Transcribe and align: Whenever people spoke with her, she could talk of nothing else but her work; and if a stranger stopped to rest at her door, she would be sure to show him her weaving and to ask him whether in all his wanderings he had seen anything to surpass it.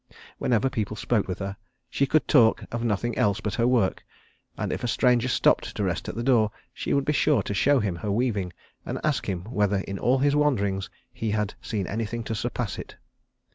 Whenever 0.39 0.67
people 0.67 0.95
spoke 0.95 1.27
with 1.27 1.37
her, 1.37 1.55
she 1.87 2.07
could 2.07 2.27
talk 2.27 2.63
of 2.73 2.83
nothing 2.83 3.15
else 3.19 3.39
but 3.39 3.53
her 3.53 3.67
work; 3.67 4.03
and 4.57 4.73
if 4.73 4.83
a 4.83 4.87
stranger 4.87 5.27
stopped 5.27 5.75
to 5.75 5.83
rest 5.83 6.09
at 6.09 6.15
her 6.15 6.23
door, 6.23 6.49
she 6.73 6.91
would 6.91 7.05
be 7.05 7.13
sure 7.13 7.43
to 7.43 7.53
show 7.53 7.79
him 7.79 7.97
her 7.97 8.11
weaving 8.11 8.51
and 8.83 8.97
to 8.97 9.05
ask 9.05 9.29
him 9.29 9.43
whether 9.43 9.77
in 9.81 9.99
all 9.99 10.17
his 10.17 10.35
wanderings 10.35 10.89
he 11.13 11.29
had 11.29 11.53
seen 11.61 11.85
anything 11.85 12.23
to 12.23 12.33
surpass 12.33 12.79
it. 12.79 12.95